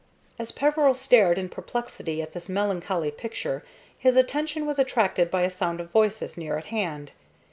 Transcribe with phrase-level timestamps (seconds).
[0.39, 3.63] As Peveril stared in perplexity at this melancholy picture
[3.99, 7.11] his attention was attracted by a sound of voices near at hand.